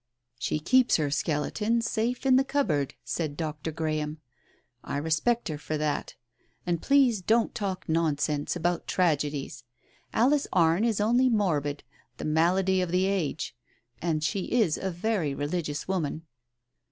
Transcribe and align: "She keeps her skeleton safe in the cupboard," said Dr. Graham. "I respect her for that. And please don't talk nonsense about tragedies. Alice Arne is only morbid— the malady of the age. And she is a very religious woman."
"She 0.39 0.59
keeps 0.59 0.95
her 0.95 1.11
skeleton 1.11 1.79
safe 1.79 2.25
in 2.25 2.35
the 2.35 2.43
cupboard," 2.43 2.95
said 3.03 3.37
Dr. 3.37 3.71
Graham. 3.71 4.17
"I 4.83 4.97
respect 4.97 5.47
her 5.49 5.59
for 5.59 5.77
that. 5.77 6.15
And 6.65 6.81
please 6.81 7.21
don't 7.21 7.53
talk 7.53 7.87
nonsense 7.87 8.55
about 8.55 8.87
tragedies. 8.87 9.63
Alice 10.11 10.47
Arne 10.51 10.85
is 10.85 10.99
only 10.99 11.29
morbid— 11.29 11.83
the 12.17 12.25
malady 12.25 12.81
of 12.81 12.89
the 12.89 13.05
age. 13.05 13.55
And 14.01 14.23
she 14.23 14.45
is 14.45 14.75
a 14.79 14.89
very 14.89 15.35
religious 15.35 15.87
woman." 15.87 16.23